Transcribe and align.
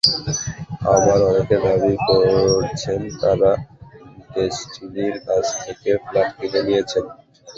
আবার 0.87 1.19
অনেকে 1.29 1.57
দাবি 1.65 1.93
করছেন, 2.07 3.01
তাঁরা 3.21 3.51
ডেসটিনির 4.33 5.15
কাছ 5.27 5.45
থেকে 5.63 5.89
ফ্ল্যাট 6.05 6.29
কিনে 6.37 6.61
নিয়েছেন। 6.67 7.05